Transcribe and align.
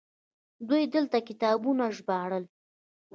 دوی 0.67 0.83
دلته 0.95 1.17
کتابونه 1.27 1.85
ژباړل 1.97 2.43